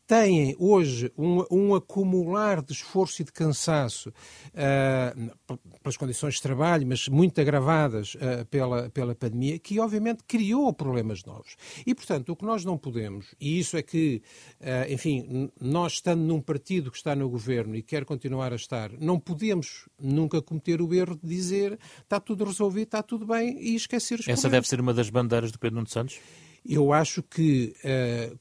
têm 0.07 0.55
hoje 0.57 1.11
um, 1.17 1.43
um, 1.51 1.75
acumular 1.75 2.61
de 2.61 2.71
esforço 2.71 3.21
e 3.21 3.25
de 3.25 3.31
cansaço 3.31 4.09
uh, 4.09 5.57
pelas 5.83 5.97
condições 5.97 6.35
de 6.35 6.41
trabalho, 6.41 6.87
mas 6.87 7.09
muito 7.09 7.39
agravadas 7.41 8.15
uh, 8.15 8.45
pela, 8.49 8.89
pela 8.89 9.13
pandemia, 9.13 9.59
que 9.59 9.79
obviamente 9.79 10.23
criou 10.25 10.71
problemas 10.71 11.25
novos. 11.25 11.57
E, 11.85 11.93
portanto, 11.93 12.29
o 12.29 12.35
que 12.37 12.45
nós 12.45 12.63
não 12.63 12.77
podemos, 12.77 13.35
e 13.39 13.59
isso 13.59 13.75
é 13.75 13.83
que, 13.83 14.21
uh, 14.61 14.91
enfim, 14.91 15.51
nós 15.59 15.93
estando 15.93 16.21
num 16.21 16.39
partido 16.39 16.89
que 16.89 16.97
está 16.97 17.13
no 17.13 17.29
governo 17.29 17.75
e 17.75 17.83
quer 17.83 18.05
continuar 18.05 18.53
a 18.53 18.55
estar, 18.55 18.89
não 18.99 19.19
podemos 19.19 19.89
nunca 19.99 20.41
cometer 20.41 20.81
o 20.81 20.93
erro 20.93 21.19
de 21.21 21.27
dizer 21.27 21.77
está 22.01 22.17
tudo 22.17 22.45
resolvido, 22.45 22.85
está 22.85 23.03
tudo 23.03 23.25
bem 23.25 23.59
e 23.59 23.75
esquecer 23.75 24.19
os 24.19 24.21
Essa 24.21 24.43
problemas. 24.43 24.51
deve 24.51 24.67
ser 24.69 24.79
uma 24.79 24.93
das 24.93 25.09
bandeiras 25.09 25.51
do 25.51 25.59
Pedro 25.59 25.75
Nuno 25.75 25.89
Santos? 25.89 26.17
Eu 26.65 26.93
acho 26.93 27.21
que 27.23 27.73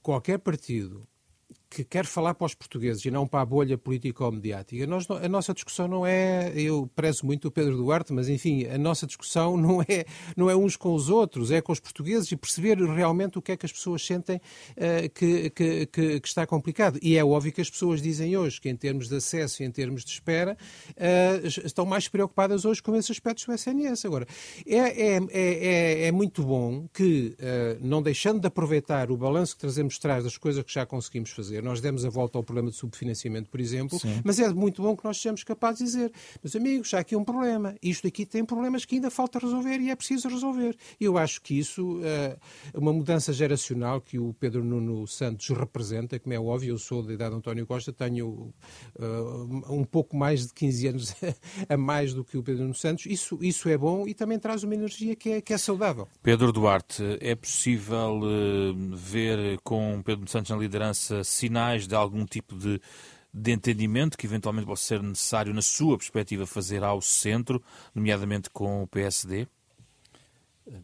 qualquer 0.02 0.38
partido 0.38 1.06
que 1.68 1.84
quer 1.84 2.06
falar 2.06 2.34
para 2.34 2.46
os 2.46 2.54
portugueses 2.54 3.04
e 3.04 3.10
não 3.10 3.26
para 3.26 3.40
a 3.40 3.44
bolha 3.44 3.76
político-mediática. 3.76 4.84
A 4.84 5.28
nossa 5.28 5.52
discussão 5.52 5.88
não 5.88 6.06
é, 6.06 6.52
eu 6.54 6.90
prezo 6.94 7.26
muito 7.26 7.48
o 7.48 7.50
Pedro 7.50 7.76
Duarte, 7.76 8.12
mas 8.12 8.28
enfim, 8.28 8.64
a 8.66 8.78
nossa 8.78 9.06
discussão 9.06 9.56
não 9.58 9.82
é, 9.82 10.04
não 10.36 10.48
é 10.48 10.56
uns 10.56 10.76
com 10.76 10.94
os 10.94 11.08
outros, 11.08 11.50
é 11.50 11.60
com 11.60 11.72
os 11.72 11.80
portugueses 11.80 12.30
e 12.30 12.36
perceber 12.36 12.78
realmente 12.78 13.38
o 13.38 13.42
que 13.42 13.52
é 13.52 13.56
que 13.56 13.66
as 13.66 13.72
pessoas 13.72 14.04
sentem 14.04 14.36
uh, 14.36 15.10
que, 15.14 15.50
que, 15.50 15.86
que, 15.86 16.20
que, 16.20 16.28
está 16.28 16.46
complicado. 16.46 16.98
E 17.02 17.16
é 17.16 17.24
óbvio 17.24 17.52
que 17.52 17.60
as 17.60 17.70
pessoas 17.70 18.00
dizem 18.00 18.36
hoje 18.36 18.60
que 18.60 18.68
em 18.68 18.76
termos 18.76 19.08
de 19.08 19.16
acesso 19.16 19.62
e 19.62 19.66
em 19.66 19.70
termos 19.70 20.04
de 20.04 20.10
espera 20.10 20.56
uh, 20.90 21.46
estão 21.46 21.84
mais 21.84 22.08
preocupadas 22.08 22.64
hoje 22.64 22.82
com 22.82 22.94
esses 22.94 23.10
aspectos 23.10 23.44
do 23.44 23.52
SNS. 23.52 24.04
Agora, 24.04 24.26
é, 24.66 24.78
é, 24.78 25.20
é, 25.30 26.06
é 26.06 26.12
muito 26.12 26.42
bom 26.42 26.86
que, 26.92 27.36
uh, 27.40 27.78
não 27.80 28.02
deixando 28.02 28.40
de 28.40 28.46
aproveitar 28.46 29.10
o 29.10 29.16
balanço 29.16 29.54
que 29.54 29.60
trazemos 29.60 29.94
de 29.94 30.00
trás 30.00 30.24
das 30.24 30.38
coisas 30.38 30.62
que 30.62 30.72
já 30.72 30.86
conseguimos 30.86 31.30
fazer, 31.30 31.55
nós 31.62 31.80
demos 31.80 32.04
a 32.04 32.10
volta 32.10 32.38
ao 32.38 32.44
problema 32.44 32.70
de 32.70 32.76
subfinanciamento, 32.76 33.50
por 33.50 33.60
exemplo, 33.60 33.98
Sim. 33.98 34.20
mas 34.24 34.38
é 34.38 34.48
muito 34.52 34.82
bom 34.82 34.96
que 34.96 35.04
nós 35.04 35.16
sejamos 35.16 35.44
capazes 35.44 35.78
de 35.78 35.84
dizer, 35.84 36.12
meus 36.42 36.56
amigos, 36.56 36.88
já 36.88 36.98
aqui 37.00 37.16
um 37.16 37.24
problema, 37.24 37.74
isto 37.82 38.06
aqui 38.06 38.24
tem 38.24 38.44
problemas 38.44 38.84
que 38.84 38.96
ainda 38.96 39.10
falta 39.10 39.38
resolver 39.38 39.78
e 39.80 39.90
é 39.90 39.96
preciso 39.96 40.28
resolver. 40.28 40.76
Eu 41.00 41.18
acho 41.18 41.40
que 41.40 41.58
isso 41.58 42.00
é 42.02 42.36
uma 42.74 42.92
mudança 42.92 43.32
geracional 43.32 44.00
que 44.00 44.18
o 44.18 44.34
Pedro 44.34 44.64
Nuno 44.64 45.06
Santos 45.06 45.48
representa, 45.48 46.18
como 46.18 46.34
é 46.34 46.40
óbvio, 46.40 46.74
eu 46.74 46.78
sou 46.78 47.02
da 47.02 47.12
idade 47.12 47.30
de 47.30 47.36
António 47.36 47.66
Costa, 47.66 47.92
tenho 47.92 48.52
uh, 48.98 49.72
um 49.72 49.84
pouco 49.84 50.16
mais 50.16 50.46
de 50.46 50.54
15 50.54 50.88
anos 50.88 51.14
a 51.68 51.76
mais 51.76 52.14
do 52.14 52.24
que 52.24 52.36
o 52.36 52.42
Pedro 52.42 52.62
Nuno 52.62 52.74
Santos, 52.74 53.06
isso, 53.06 53.38
isso 53.40 53.68
é 53.68 53.76
bom 53.76 54.06
e 54.06 54.14
também 54.14 54.38
traz 54.38 54.62
uma 54.62 54.74
energia 54.74 55.14
que 55.14 55.30
é, 55.30 55.40
que 55.40 55.52
é 55.52 55.58
saudável. 55.58 56.08
Pedro 56.22 56.52
Duarte, 56.52 57.02
é 57.20 57.34
possível 57.34 58.20
uh, 58.20 58.96
ver 58.96 59.58
com 59.62 60.02
Pedro 60.02 60.20
Nuno 60.20 60.30
Santos 60.30 60.50
na 60.50 60.56
liderança 60.56 61.24
sinais 61.46 61.86
de 61.86 61.94
algum 61.94 62.24
tipo 62.24 62.56
de, 62.56 62.80
de 63.32 63.52
entendimento 63.52 64.16
que 64.16 64.26
eventualmente 64.26 64.66
possa 64.66 64.84
ser 64.84 65.02
necessário, 65.02 65.54
na 65.54 65.62
sua 65.62 65.96
perspectiva, 65.96 66.46
fazer 66.46 66.82
ao 66.82 67.00
centro, 67.00 67.62
nomeadamente 67.94 68.50
com 68.50 68.82
o 68.82 68.86
PSD? 68.86 69.46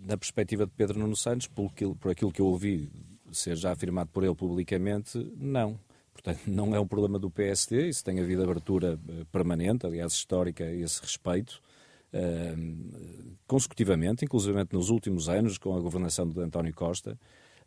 Na 0.01 0.17
perspectiva 0.17 0.65
de 0.65 0.73
Pedro 0.73 0.99
Nuno 0.99 1.17
Santos, 1.17 1.47
por 1.47 1.67
aquilo, 1.67 1.97
por 1.97 2.11
aquilo 2.11 2.33
que 2.33 2.41
eu 2.41 2.47
ouvi 2.47 2.89
ser 3.33 3.57
já 3.57 3.73
afirmado 3.73 4.11
por 4.13 4.23
ele 4.23 4.35
publicamente, 4.35 5.19
não. 5.37 5.79
Portanto, 6.13 6.41
não 6.47 6.75
é 6.75 6.79
um 6.79 6.87
problema 6.87 7.19
do 7.19 7.31
PSD, 7.31 7.89
isso 7.89 8.05
tem 8.05 8.21
havido 8.21 8.43
abertura 8.43 8.99
eh, 9.09 9.25
permanente, 9.33 9.87
aliás, 9.87 10.13
histórica 10.13 10.65
a 10.65 10.73
esse 10.73 11.01
respeito, 11.01 11.61
uh, 12.13 13.37
consecutivamente, 13.47 14.25
inclusive 14.25 14.67
nos 14.71 14.91
últimos 14.91 15.29
anos, 15.29 15.57
com 15.59 15.75
a 15.75 15.81
governação 15.81 16.29
de 16.29 16.39
António 16.41 16.75
Costa. 16.75 17.19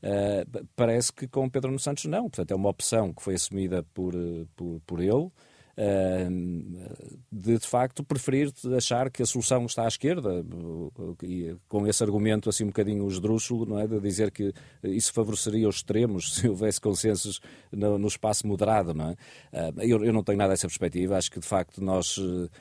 Uh, 0.06 0.68
parece 0.76 1.12
que 1.12 1.28
com 1.28 1.50
Pedro 1.50 1.70
Nuno 1.70 1.80
Santos 1.80 2.06
não. 2.06 2.24
Portanto, 2.30 2.52
é 2.52 2.56
uma 2.56 2.70
opção 2.70 3.12
que 3.12 3.24
foi 3.24 3.34
assumida 3.34 3.82
por, 3.82 4.14
eh, 4.14 4.46
por, 4.56 4.80
por 4.86 5.00
ele. 5.02 5.32
Uh, 5.78 7.10
de, 7.30 7.58
de 7.58 7.68
facto 7.68 8.02
preferir 8.02 8.54
achar 8.78 9.10
que 9.10 9.22
a 9.22 9.26
solução 9.26 9.66
está 9.66 9.84
à 9.84 9.88
esquerda 9.90 10.42
e 11.22 11.54
com 11.68 11.86
esse 11.86 12.02
argumento 12.02 12.48
assim 12.50 12.64
um 12.64 12.68
bocadinho 12.68 13.06
esdrúxulo, 13.08 13.66
não 13.66 13.80
é? 13.80 13.88
De 13.88 14.00
dizer 14.00 14.32
que 14.32 14.54
isso 14.84 15.12
favoreceria 15.12 15.68
os 15.68 15.78
extremos 15.78 16.36
se 16.40 16.48
houvesse 16.48 16.80
consensos 16.80 17.42
no, 17.72 17.98
no 17.98 18.08
espaço 18.08 18.48
moderado, 18.48 18.94
não 18.94 19.10
é? 19.10 19.14
Uh, 19.72 19.82
eu, 19.82 20.06
eu, 20.06 20.14
não 20.14 20.24
tenho 20.24 20.38
nada 20.38 20.52
dessa 20.52 20.68
perspectiva, 20.68 21.18
acho 21.18 21.32
que 21.32 21.40
de 21.40 21.48
facto 21.48 21.84
nós, 21.84 22.16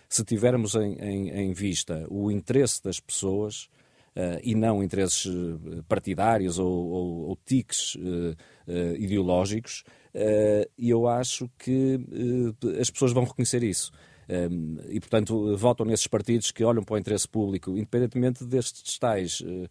se 0.09 0.25
tivermos 0.25 0.75
em, 0.75 0.95
em, 0.95 1.31
em 1.31 1.53
vista 1.53 2.07
o 2.09 2.33
interesse 2.33 2.83
das 2.83 2.99
pessoas, 2.99 3.69
e 4.43 4.55
não 4.55 4.83
interesses 4.83 5.27
eh, 5.27 5.83
partidários 5.89 6.59
ou, 6.59 6.71
ou, 6.71 7.29
ou 7.29 7.39
tiques 7.45 7.97
uh, 7.97 8.37
ideológicos, 8.97 9.83
e 10.79 10.89
eu 10.91 11.09
acho 11.09 11.51
que 11.59 11.99
as 12.81 12.89
pessoas 12.89 13.13
vão 13.13 13.25
reconhecer 13.25 13.65
isso. 13.65 13.91
Um, 14.29 14.79
e, 14.89 15.01
portanto, 15.01 15.57
votam 15.57 15.85
nesses 15.85 16.07
partidos 16.07 16.51
que 16.51 16.65
olham 16.65 16.83
para 16.83 16.95
o 16.95 16.99
interesse 16.99 17.29
público, 17.29 17.73
independentemente 17.73 18.45
destes 18.45 18.99
tais 18.99 19.41
uh, 19.41 19.69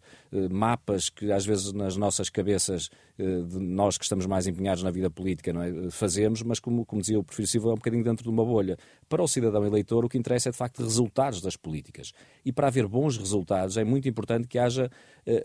mapas 0.50 1.08
que 1.08 1.32
às 1.32 1.44
vezes 1.44 1.72
nas 1.72 1.96
nossas 1.96 2.30
cabeças, 2.30 2.88
de 3.18 3.58
nós 3.58 3.96
que 3.96 4.04
estamos 4.04 4.26
mais 4.26 4.46
empenhados 4.46 4.82
na 4.82 4.90
vida 4.90 5.08
política, 5.10 5.52
não 5.52 5.62
é? 5.62 5.90
fazemos, 5.90 6.42
mas 6.42 6.58
como, 6.58 6.84
como 6.84 7.00
dizia 7.00 7.18
o 7.18 7.24
Prefiro 7.24 7.48
Silva, 7.48 7.68
é 7.68 7.72
um 7.72 7.76
bocadinho 7.76 8.02
dentro 8.02 8.24
de 8.24 8.30
uma 8.30 8.44
bolha. 8.44 8.76
Para 9.08 9.22
o 9.22 9.28
cidadão 9.28 9.64
eleitor, 9.64 10.04
o 10.04 10.08
que 10.08 10.18
interessa 10.18 10.48
é 10.48 10.52
de 10.52 10.58
facto 10.58 10.82
resultados 10.82 11.40
das 11.40 11.56
políticas. 11.56 12.12
E 12.44 12.52
para 12.52 12.66
haver 12.66 12.86
bons 12.86 13.16
resultados, 13.16 13.76
é 13.76 13.84
muito 13.84 14.08
importante 14.08 14.48
que 14.48 14.58
haja 14.58 14.90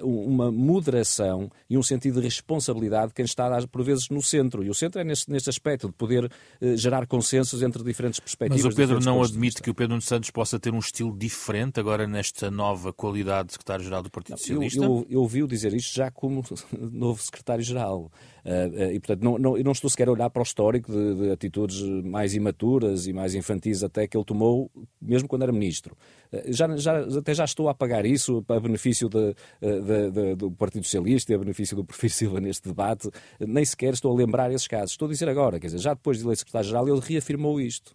uma 0.01 0.51
moderação 0.51 1.49
e 1.69 1.77
um 1.77 1.83
sentido 1.83 2.19
de 2.19 2.25
responsabilidade 2.27 3.09
de 3.09 3.13
quem 3.13 3.25
está, 3.25 3.49
por 3.67 3.83
vezes, 3.83 4.09
no 4.09 4.21
centro. 4.21 4.63
E 4.63 4.69
o 4.69 4.73
centro 4.73 4.99
é 4.99 5.03
neste, 5.03 5.31
neste 5.31 5.49
aspecto, 5.49 5.87
de 5.87 5.93
poder 5.93 6.29
gerar 6.75 7.07
consensos 7.07 7.61
entre 7.61 7.83
diferentes 7.83 8.19
perspectivas. 8.19 8.63
Mas 8.63 8.73
o 8.73 8.75
Pedro 8.75 8.99
não 8.99 9.21
admite 9.23 9.61
que 9.61 9.69
o 9.69 9.73
Pedro 9.73 9.99
Santos 10.01 10.29
possa 10.29 10.59
ter 10.59 10.73
um 10.73 10.79
estilo 10.79 11.15
diferente 11.17 11.79
agora 11.79 12.07
nesta 12.07 12.51
nova 12.51 12.91
qualidade 12.91 13.47
de 13.47 13.53
secretário-geral 13.53 14.03
do 14.03 14.09
Partido 14.09 14.37
Socialista? 14.37 14.83
Eu, 14.83 14.83
eu, 14.83 15.07
eu 15.09 15.21
ouvi-o 15.21 15.47
dizer 15.47 15.73
isto 15.73 15.93
já 15.93 16.11
como 16.11 16.43
novo 16.91 17.21
secretário-geral. 17.59 18.11
Uh, 18.45 18.93
e, 18.93 18.99
portanto, 18.99 19.21
não, 19.21 19.37
não, 19.37 19.57
eu 19.57 19.63
não 19.63 19.73
estou 19.73 19.89
sequer 19.89 20.07
a 20.07 20.11
olhar 20.11 20.29
para 20.29 20.39
o 20.39 20.43
histórico 20.43 20.91
de, 20.91 21.15
de, 21.15 21.31
atitudes 21.31 21.81
mais 22.03 22.33
imaturas 22.33 23.05
e 23.05 23.13
mais 23.13 23.35
infantis 23.35 23.83
até 23.83 24.07
que 24.07 24.17
ele 24.17 24.23
tomou, 24.23 24.71
mesmo 25.01 25.27
quando 25.27 25.43
era 25.43 25.51
ministro. 25.51 25.95
Uh, 26.31 26.51
já, 26.51 26.75
já, 26.77 26.99
até 26.99 27.33
já 27.33 27.43
estou 27.43 27.67
a 27.67 27.71
apagar 27.71 28.05
isso 28.05 28.43
a 28.47 28.59
benefício 28.59 29.09
de, 29.09 29.35
de, 29.61 30.35
do 30.35 30.51
Partido 30.51 30.83
Socialista 30.83 31.31
e 31.31 31.35
a 31.35 31.37
benefício 31.37 31.75
do 31.75 31.83
Perfil 31.83 32.09
Silva 32.09 32.39
neste 32.41 32.67
debate. 32.67 33.09
Nem 33.39 33.63
sequer 33.65 33.93
estou 33.93 34.11
a 34.11 34.15
lembrar 34.15 34.51
esses 34.51 34.67
casos. 34.67 34.91
Estou 34.91 35.07
a 35.07 35.11
dizer 35.11 35.29
agora, 35.29 35.59
quer 35.59 35.67
dizer, 35.67 35.79
já 35.79 35.93
depois 35.93 36.17
de 36.17 36.23
eleito 36.23 36.39
secretário-geral, 36.39 36.87
ele 36.87 37.01
reafirmou 37.01 37.59
isto 37.59 37.93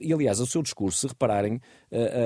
e, 0.00 0.12
aliás, 0.12 0.40
o 0.40 0.46
seu 0.46 0.62
discurso, 0.62 1.00
se 1.00 1.06
repararem, 1.06 1.60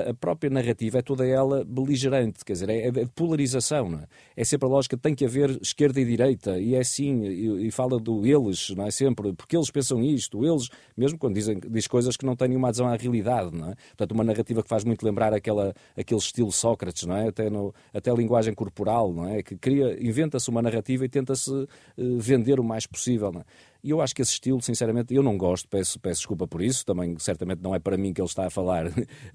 a, 0.09 0.13
própria 0.13 0.49
narrativa 0.49 0.99
é 0.99 1.01
toda 1.01 1.25
ela 1.25 1.63
beligerante, 1.63 2.43
quer 2.43 2.53
dizer, 2.53 2.69
é, 2.69 2.87
é 2.87 2.91
de 2.91 3.05
polarização. 3.07 3.89
Não 3.89 3.99
é? 3.99 4.07
é 4.35 4.43
sempre 4.43 4.67
a 4.67 4.69
lógica 4.69 4.97
tem 4.97 5.13
que 5.13 5.25
haver 5.25 5.59
esquerda 5.61 5.99
e 5.99 6.05
direita, 6.05 6.59
e 6.59 6.75
é 6.75 6.79
assim, 6.79 7.23
e, 7.25 7.67
e, 7.67 7.71
fala 7.71 7.99
do 7.99 8.25
eles, 8.25 8.69
não 8.71 8.85
é 8.85 8.91
sempre, 8.91 9.33
porque 9.33 9.55
eles 9.55 9.69
pensam 9.69 10.03
isto, 10.03 10.45
eles, 10.45 10.69
mesmo 10.97 11.17
quando 11.17 11.35
dizem 11.35 11.59
diz 11.69 11.87
coisas 11.87 12.17
que 12.17 12.25
não 12.25 12.35
têm 12.35 12.49
nenhuma 12.49 12.69
adesão 12.69 12.87
à 12.87 12.95
realidade, 12.95 13.55
não 13.55 13.69
é? 13.69 13.75
Portanto, 13.89 14.11
uma 14.11 14.23
narrativa 14.23 14.63
que 14.63 14.69
faz 14.69 14.83
muito 14.83 15.05
lembrar 15.05 15.33
aquela, 15.33 15.73
aquele 15.97 16.19
estilo 16.19 16.51
Sócrates, 16.51 17.05
não 17.05 17.15
é? 17.15 17.27
Até, 17.27 17.49
no, 17.49 17.73
até 17.93 18.11
a 18.11 18.13
linguagem 18.13 18.53
corporal, 18.53 19.13
não 19.13 19.27
é? 19.27 19.43
Que 19.43 19.55
cria, 19.55 19.97
inventa-se 20.01 20.49
uma 20.49 20.61
narrativa 20.61 21.05
e 21.05 21.09
tenta-se 21.09 21.51
uh, 21.51 21.67
vender 21.97 22.59
o 22.59 22.63
mais 22.63 22.85
possível, 22.85 23.31
não 23.31 23.41
é? 23.41 23.45
E 23.81 23.91
eu 23.91 24.01
acho 24.01 24.13
que 24.13 24.21
esse 24.21 24.33
estilo, 24.33 24.61
sinceramente, 24.61 25.13
eu 25.13 25.23
não 25.23 25.37
gosto, 25.37 25.67
peço, 25.69 25.97
peço 25.99 26.19
desculpa 26.19 26.45
por 26.45 26.61
isso, 26.61 26.85
também 26.85 27.17
certamente 27.17 27.61
não 27.61 27.73
é 27.73 27.79
para 27.79 27.95
mim 27.95 28.11
que 28.11 28.19
ele 28.19 28.27
está 28.27 28.45
a 28.45 28.49
falar 28.49 28.87
uh, 28.87 28.91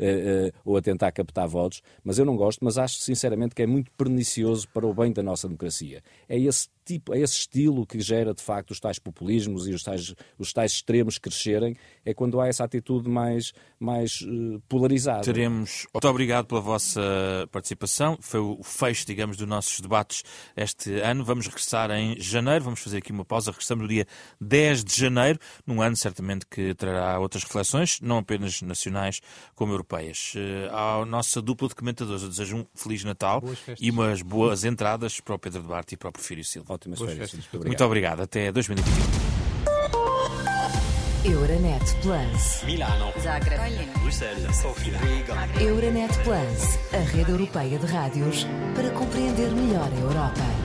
ou 0.65 0.77
a 0.77 0.83
tentar 0.83 1.13
captar 1.13 1.47
votos, 1.49 1.83
mas 2.03 2.19
eu 2.19 2.25
não 2.25 2.37
gosto, 2.37 2.65
mas 2.65 2.79
acho 2.79 2.99
sinceramente 2.99 3.55
que 3.55 3.63
é 3.63 3.67
muito 3.67 3.91
pernicioso 3.93 4.69
para 4.69 4.87
o 4.87 4.95
bem 4.95 5.13
da 5.13 5.23
nossa 5.23 5.49
democracia. 5.49 6.03
É 6.29 6.39
esse 6.39 6.69
tipo, 6.85 7.15
é 7.15 7.21
esse 7.21 7.35
estilo 7.35 7.87
que 7.87 8.01
gera 8.01 8.35
de 8.35 8.43
facto 8.43 8.71
os 8.71 8.81
tais 8.81 8.99
populismos 8.99 9.67
e 9.67 9.73
os 9.73 9.83
tais, 9.83 10.15
os 10.39 10.53
tais 10.53 10.73
extremos 10.73 11.19
crescerem, 11.19 11.77
é 12.05 12.13
quando 12.13 12.41
há 12.41 12.47
essa 12.47 12.65
atitude 12.65 13.09
mais, 13.09 13.53
mais 13.81 14.21
uh, 14.21 14.61
polarizada. 14.69 15.23
Teremos. 15.23 15.87
Muito 15.93 16.09
obrigado 16.09 16.47
pela 16.47 16.61
vossa 16.61 17.01
participação. 17.51 18.19
Foi 18.21 18.41
o 18.41 18.63
fecho, 18.63 19.07
digamos, 19.07 19.37
dos 19.37 19.49
nossos 19.49 19.81
debates 19.81 20.23
este 20.57 21.01
ano. 21.01 21.25
Vamos 21.25 21.47
regressar 21.47 21.91
em 21.91 22.21
janeiro, 22.21 22.65
vamos 22.65 22.81
fazer 22.81 22.99
aqui 22.99 23.13
uma 23.13 23.25
pausa. 23.25 23.51
Regressamos 23.51 23.83
no 23.83 23.89
dia 23.89 24.07
10 24.41 24.85
de 24.85 24.95
janeiro, 25.01 25.39
num 25.67 25.81
ano 25.81 25.97
certamente 25.97 26.47
que 26.47 26.75
trará 26.75 27.19
outras 27.19 27.45
reflexões, 27.45 28.01
não 28.01 28.19
apenas 28.19 28.61
nacionais 28.63 29.21
como 29.55 29.73
europeias. 29.73 30.35
Uh, 30.35 30.75
à 30.75 31.07
nossa 31.07 31.41
dupla 31.41 31.69
de 31.69 31.75
comentadores, 31.75 32.23
eu 32.23 32.29
desejo 32.29 32.59
um 32.59 32.67
Feliz 32.75 33.05
Natal 33.05 33.43
e 33.81 33.91
umas 33.91 34.21
boas 34.23 34.65
entradas 34.65 35.21
para 35.21 35.35
o 35.35 35.39
Pedro 35.39 35.63
Duarte 35.63 35.95
e 35.95 35.97
para 35.97 36.09
o 36.09 36.13
Porfírio 36.13 36.45
Silva. 36.45 36.74
Ótimas 36.75 36.99
Boas 36.99 37.11
férias. 37.13 37.33
Obrigado. 37.33 37.67
Muito 37.67 37.85
obrigado. 37.85 38.21
Até 38.23 38.53
2021. 38.53 39.35
Euronet 41.25 41.83
Plus. 42.03 42.63
Milano. 42.65 43.13
Zagreb. 43.19 43.59
Bruxelas. 44.01 44.57
Sofia. 44.57 44.99
Riga. 44.99 45.35
Euronet 45.59 46.13
Plus, 46.23 46.79
a 46.93 46.99
rede 47.17 47.31
europeia 47.31 47.79
de 47.79 47.87
rádios 47.87 48.47
para 48.75 48.91
compreender 48.91 49.51
melhor 49.53 49.91
a 49.91 50.01
Europa. 50.01 50.64